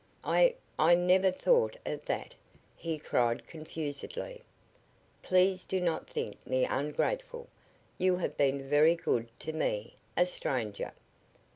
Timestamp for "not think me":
5.79-6.65